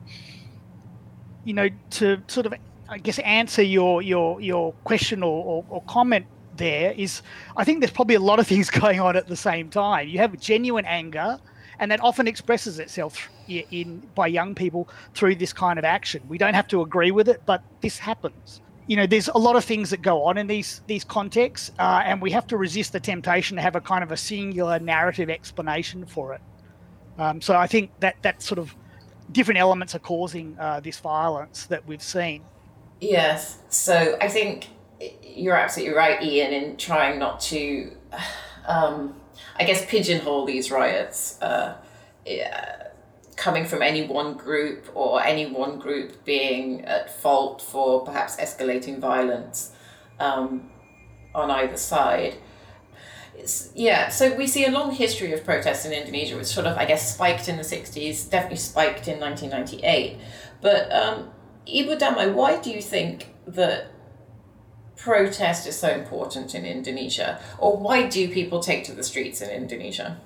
[1.44, 2.54] you know, to sort of,
[2.88, 7.22] I guess, answer your your your question or, or, or comment there is,
[7.56, 10.08] I think there's probably a lot of things going on at the same time.
[10.08, 11.38] You have genuine anger
[11.78, 16.22] and that often expresses itself in by young people through this kind of action.
[16.28, 19.56] We don't have to agree with it, but this happens you know, there's a lot
[19.56, 22.92] of things that go on in these these contexts, uh, and we have to resist
[22.92, 26.40] the temptation to have a kind of a singular narrative explanation for it.
[27.18, 28.74] Um, so I think that that sort of
[29.30, 32.42] different elements are causing uh, this violence that we've seen.
[33.00, 33.58] Yes.
[33.68, 34.68] So I think
[35.22, 37.92] you're absolutely right, Ian, in trying not to,
[38.66, 39.14] um,
[39.58, 41.40] I guess, pigeonhole these riots.
[41.40, 41.76] Uh,
[42.24, 42.91] yeah
[43.36, 48.98] coming from any one group or any one group being at fault for perhaps escalating
[48.98, 49.72] violence
[50.20, 50.70] um,
[51.34, 52.34] on either side.
[53.34, 56.76] It's, yeah, so we see a long history of protests in Indonesia, which sort of,
[56.76, 60.18] I guess, spiked in the 60s, definitely spiked in 1998.
[60.60, 61.30] But, um,
[61.66, 63.86] Ibu Damai, why do you think that
[64.96, 67.40] protest is so important in Indonesia?
[67.58, 70.20] Or why do people take to the streets in Indonesia?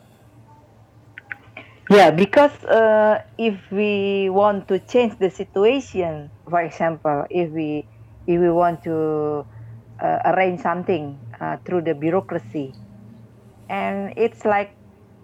[1.90, 7.88] Yeah, because uh, if we want to change the situation, for example, if we
[8.26, 9.46] if we want to
[10.02, 12.76] uh, arrange something uh, through the bureaucracy,
[13.68, 14.76] and it's like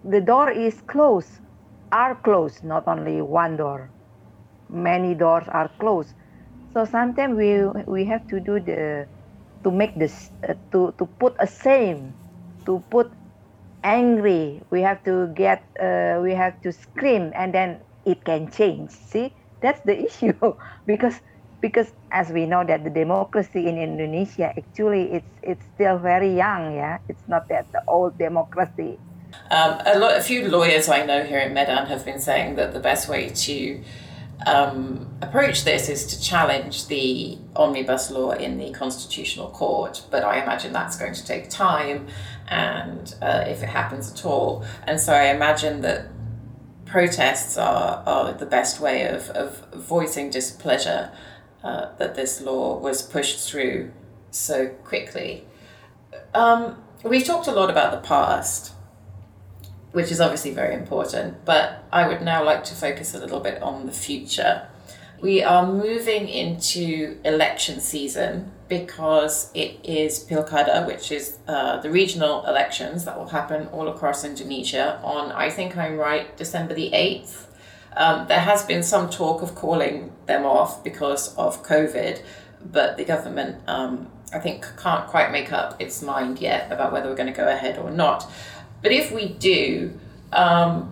[0.03, 1.31] the door is closed,
[1.91, 3.93] are closed, not only one door,
[4.69, 6.13] many doors are closed.
[6.73, 9.07] So sometimes we we have to do the
[9.63, 12.17] to make this uh, to to put a same,
[12.65, 13.13] to put
[13.83, 18.91] angry we have to get uh, we have to scream and then it can change.
[18.91, 20.33] See that's the issue.
[20.85, 21.19] Because
[21.61, 26.75] because as we know that the democracy in indonesia actually it's it's still very young
[26.75, 26.99] yeah?
[27.07, 28.99] It's not that the old democracy.
[29.49, 32.73] Um, a, lot, a few lawyers I know here in Medan have been saying that
[32.73, 33.81] the best way to
[34.45, 40.41] um, approach this is to challenge the omnibus law in the constitutional court, but I
[40.41, 42.07] imagine that's going to take time
[42.53, 44.63] and uh, if it happens at all.
[44.85, 46.07] And so I imagine that
[46.85, 51.11] protests are, are the best way of, of voicing displeasure
[51.63, 53.91] uh, that this law was pushed through
[54.29, 55.45] so quickly.
[56.35, 58.73] Um, we've talked a lot about the past,
[59.91, 63.61] which is obviously very important, but I would now like to focus a little bit
[63.63, 64.67] on the future.
[65.21, 72.45] We are moving into election season because it is Pilkada, which is uh, the regional
[72.45, 77.45] elections that will happen all across Indonesia on, I think I'm right, December the 8th.
[77.95, 82.23] Um, there has been some talk of calling them off because of COVID,
[82.65, 87.07] but the government, um, I think, can't quite make up its mind yet about whether
[87.09, 88.25] we're going to go ahead or not.
[88.81, 89.99] But if we do,
[90.31, 90.89] um,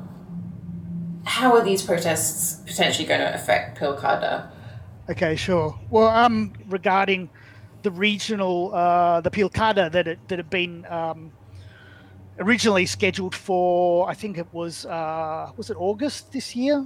[1.24, 4.52] how are these protests potentially going to affect Pilkada?
[5.10, 5.78] Okay, sure.
[5.90, 7.30] Well, um, regarding
[7.84, 11.32] the regional, uh, the Pilkada that it, that had been um,
[12.40, 16.86] originally scheduled for, I think it was, uh, was it August this year?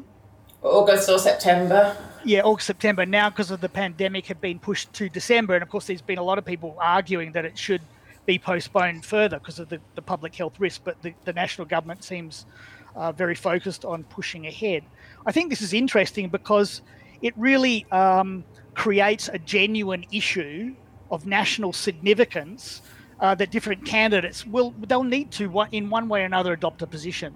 [0.61, 1.95] August or September.
[2.23, 3.05] Yeah, August, September.
[3.05, 5.53] Now, because of the pandemic, had been pushed to December.
[5.53, 7.81] And of course, there's been a lot of people arguing that it should
[8.25, 10.81] be postponed further because of the, the public health risk.
[10.83, 12.47] But the, the national government seems
[12.95, 14.83] uh, very focused on pushing ahead.
[15.25, 16.81] I think this is interesting because
[17.21, 18.43] it really um,
[18.73, 20.75] creates a genuine issue
[21.15, 22.81] of national significance
[23.19, 26.87] uh, that different candidates will they'll need to in one way or another adopt a
[26.87, 27.33] position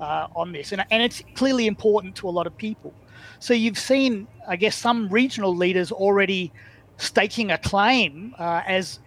[0.00, 2.92] uh, on this, and, and it's clearly important to a lot of people.
[3.38, 6.52] So you've seen, I guess, some regional leaders already
[6.96, 8.98] staking a claim uh, as,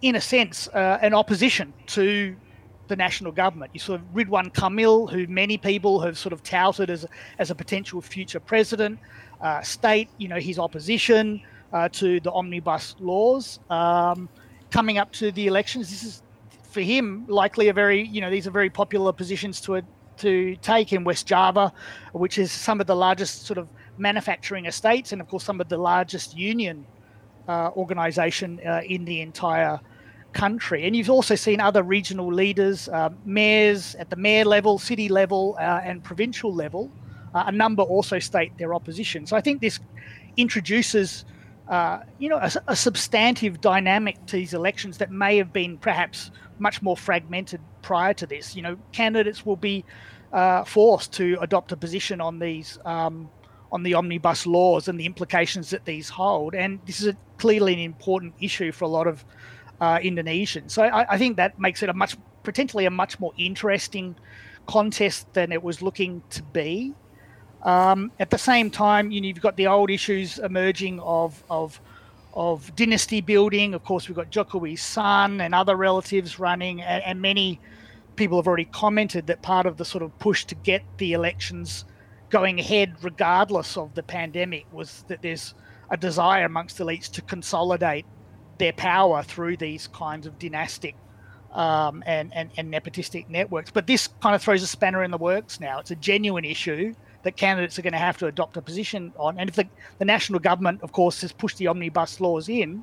[0.00, 2.34] in a sense, uh, an opposition to
[2.88, 3.70] the national government.
[3.74, 7.06] You sort of Ridwan Kamil, who many people have sort of touted as
[7.38, 8.98] as a potential future president,
[9.40, 11.42] uh, state you know his opposition
[11.72, 14.28] uh, to the omnibus laws um,
[14.70, 15.90] coming up to the elections.
[15.90, 16.22] This is
[16.70, 19.82] for him likely a very you know these are very popular positions to
[20.18, 21.72] to take in West Java,
[22.12, 23.68] which is some of the largest sort of
[23.98, 26.86] manufacturing estates and of course some of the largest union
[27.48, 29.80] uh, organization uh, in the entire
[30.32, 30.86] country.
[30.86, 35.56] And you've also seen other regional leaders, uh, mayors at the mayor level, city level,
[35.58, 36.90] uh, and provincial level.
[37.34, 39.26] Uh, a number also state their opposition.
[39.26, 39.80] So I think this
[40.36, 41.24] introduces,
[41.68, 46.30] uh, you know, a, a, substantive dynamic to these elections that may have been perhaps
[46.58, 48.56] much more fragmented prior to this.
[48.56, 49.84] You know, candidates will be
[50.32, 52.78] uh, forced to adopt a position on these.
[52.84, 53.30] Um,
[53.70, 57.72] on the omnibus laws and the implications that these hold, and this is a, clearly
[57.72, 59.24] an important issue for a lot of
[59.80, 60.68] uh, Indonesian.
[60.68, 64.14] So I, I, think that makes it a much potentially a much more interesting
[64.66, 66.94] contest than it was looking to be.
[67.62, 71.80] Um, at the same time, you know, you've got the old issues emerging of of
[72.34, 73.74] of dynasty building.
[73.74, 77.60] Of course, we've got Jokowi's son and other relatives running, and, and many
[78.16, 81.84] people have already commented that part of the sort of push to get the elections
[82.30, 85.54] going ahead, regardless of the pandemic, was that there's
[85.90, 88.06] a desire amongst elites to consolidate
[88.58, 90.96] their power through these kinds of dynastic
[91.52, 93.70] um, and, and, and nepotistic networks.
[93.70, 95.78] But this kind of throws a spanner in the works now.
[95.78, 99.38] It's a genuine issue that candidates are going to have to adopt a position on.
[99.38, 99.66] And if the,
[99.98, 102.82] the national government, of course, has pushed the omnibus laws in,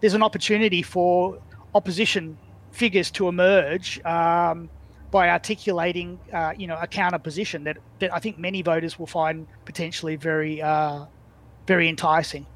[0.00, 1.38] there's an opportunity for
[1.74, 2.38] opposition
[2.70, 4.68] figures to emerge um,
[5.10, 9.06] by articulating, uh, you know, a counter position that, that I think many voters will
[9.06, 11.06] find potentially very, uh,
[11.66, 12.46] very enticing.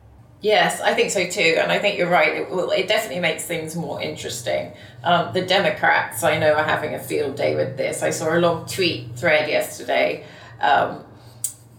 [0.42, 2.38] Yes, I think so too, and I think you're right.
[2.38, 4.72] It, well, it definitely makes things more interesting.
[5.04, 8.02] Um, the Democrats, I know, are having a field day with this.
[8.02, 10.24] I saw a long tweet thread yesterday
[10.60, 11.04] um,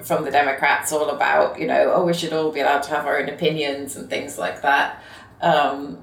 [0.03, 3.05] from the Democrats all about, you know, oh, we should all be allowed to have
[3.05, 5.01] our own opinions and things like that,
[5.41, 5.97] um,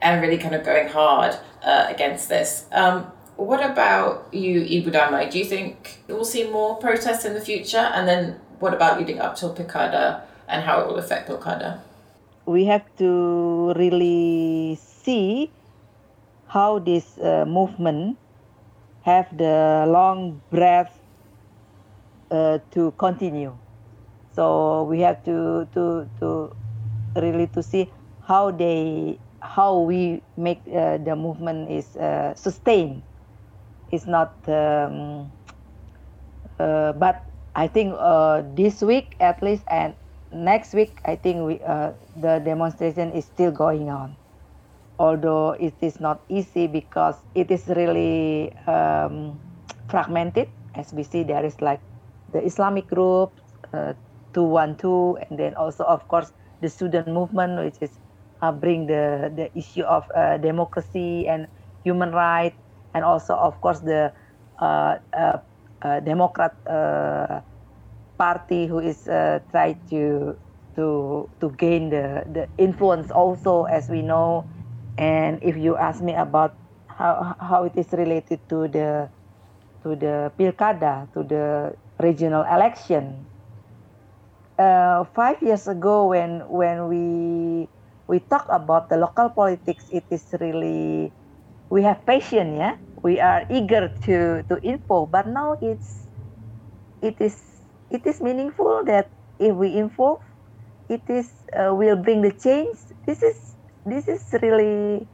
[0.00, 2.66] and really kind of going hard uh, against this.
[2.72, 5.30] Um, what about you, Ibu Damai?
[5.30, 7.90] Do you think we'll see more protests in the future?
[7.94, 11.80] And then what about leading up till Pilkada and how it will affect Pilkada?
[12.46, 15.50] We have to really see
[16.46, 18.18] how this uh, movement
[19.02, 20.92] have the long breath
[22.34, 23.54] uh, to continue.
[24.34, 26.50] So we have to to to
[27.14, 27.86] really to see
[28.26, 33.02] how they how we make uh, the movement is uh, sustained.
[33.92, 35.30] It's not, um,
[36.58, 37.22] uh, but
[37.54, 39.94] I think uh, this week at least and
[40.34, 44.16] next week, I think we, uh, the demonstration is still going on.
[44.98, 49.38] Although it is not easy because it is really um,
[49.88, 50.48] fragmented.
[50.74, 51.80] As we see, there is like
[52.34, 53.32] the Islamic group,
[53.72, 53.94] uh,
[54.34, 57.98] 212, and then also, of course, the student movement, which is
[58.42, 61.46] uh, bring the, the issue of uh, democracy and
[61.86, 62.58] human rights,
[62.92, 64.12] and also, of course, the
[64.60, 66.52] uh, uh, Democrat
[68.18, 70.34] party who is uh, trying to
[70.74, 74.46] to to gain the the influence also as we know.
[74.98, 76.54] And if you ask me about
[76.86, 79.10] how how it is related to the
[79.82, 83.28] to the pilkada to the regional election.
[84.58, 87.66] Uh, five years ago when when we
[88.06, 91.10] we talk about the local politics it is really
[91.70, 92.76] we have passion yeah?
[93.02, 96.08] We are eager to to info but now it's
[97.02, 97.36] it is
[97.90, 100.20] it is meaningful that if we involve,
[100.88, 102.76] it is uh, will bring the change.
[103.06, 103.36] This is
[103.84, 105.08] this is really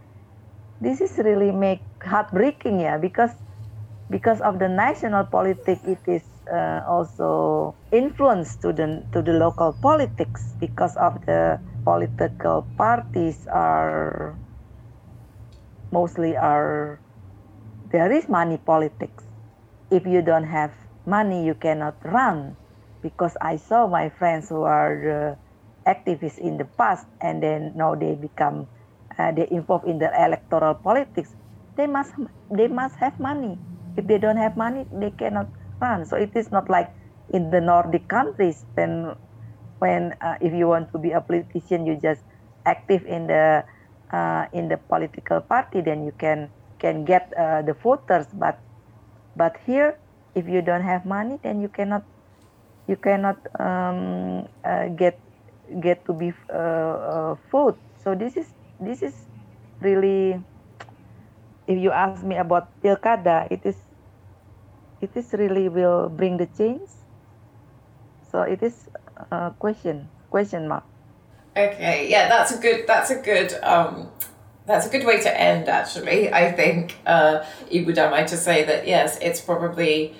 [0.80, 3.32] this is really make heartbreaking, yeah, because
[4.10, 9.72] because of the national politics, it is uh, also influence to the to the local
[9.72, 10.58] politics.
[10.58, 14.34] Because of the political parties are
[15.92, 17.00] mostly are
[17.90, 19.24] there is money politics.
[19.90, 20.74] If you don't have
[21.06, 22.56] money you cannot run.
[23.02, 25.34] Because i saw my friends who are uh,
[25.88, 28.68] activists in the past and then now they become
[29.16, 31.32] uh, they involved in the electoral politics.
[31.76, 32.12] They must
[32.52, 33.56] they must have money
[33.96, 35.48] if they don't have money they cannot
[35.80, 36.04] run.
[36.06, 36.90] So it is not like
[37.32, 39.14] in the nordic countries when
[39.78, 42.22] when uh, if you want to be a politician you just
[42.66, 43.64] active in the
[44.12, 48.26] uh, in the political party then you can can get uh, the voters.
[48.32, 48.58] But
[49.36, 49.98] but here
[50.34, 52.04] if you don't have money then you cannot
[52.86, 55.18] you cannot um, uh, get
[55.80, 57.78] get to be uh, uh, vote.
[58.02, 59.14] So this is this is
[59.80, 60.42] really
[61.70, 63.78] if you ask me about pilkada it is
[65.00, 66.90] it is really will bring the change.
[68.30, 68.90] So it is
[69.30, 70.84] a question question mark.
[71.56, 74.10] Okay yeah that's a good that's a good um
[74.66, 76.98] that's a good way to end actually i think.
[77.06, 80.14] Uh ibu damai to say that yes it's probably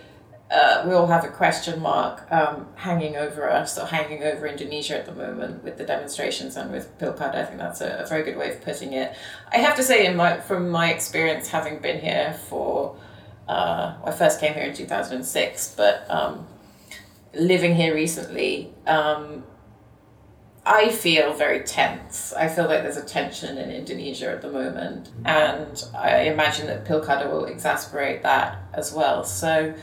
[0.51, 4.99] uh, we all have a question mark um, hanging over us or hanging over Indonesia
[4.99, 7.37] at the moment with the demonstrations and with Pilkada.
[7.37, 9.15] I think that's a, a, very good way of putting it.
[9.53, 12.97] I have to say, in my from my experience, having been here for,
[13.49, 16.49] uh, I first came here in two thousand and six, but um,
[17.33, 19.45] living here recently, um,
[20.67, 22.33] I feel very tense.
[22.33, 26.87] I feel like there's a tension in Indonesia at the moment, and I imagine that
[26.87, 29.23] Pilkada will exasperate that as well.
[29.23, 29.75] So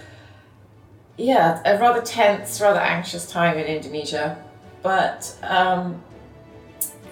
[1.17, 4.43] yeah, a rather tense, rather anxious time in Indonesia.
[4.83, 6.01] But um,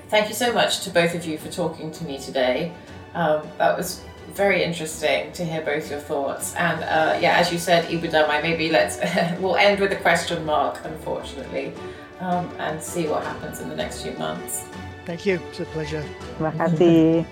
[0.09, 2.71] thank you so much to both of you for talking to me today.
[3.15, 4.01] Um, that was
[4.33, 6.55] very interesting to hear both your thoughts.
[6.55, 8.97] And uh, yeah, as you said, Ibu Damai, maybe let's
[9.39, 11.73] we'll end with a question mark, unfortunately,
[12.19, 14.65] um, and see what happens in the next few months.
[15.05, 15.39] Thank you.
[15.49, 16.03] It's a pleasure.
[16.37, 17.25] Terima kasih.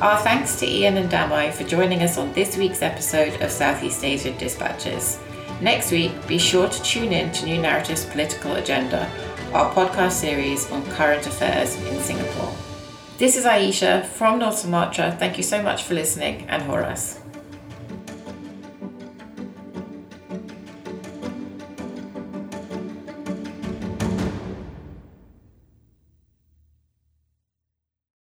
[0.00, 4.04] Our thanks to Ian and Damai for joining us on this week's episode of Southeast
[4.04, 5.18] Asian Dispatches.
[5.60, 9.10] Next week, be sure to tune in to New Naratif's Political Agenda,
[9.54, 12.54] our podcast series on current affairs in Singapore.
[13.16, 15.16] This is Aisha from North Sumatra.
[15.18, 17.18] Thank you so much for listening and Horas.